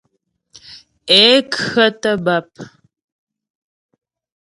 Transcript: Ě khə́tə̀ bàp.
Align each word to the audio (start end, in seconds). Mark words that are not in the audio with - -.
Ě 1.19 1.23
khə́tə̀ 1.53 2.15
bàp. 2.25 2.49